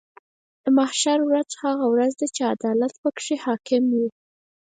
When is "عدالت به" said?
2.53-3.09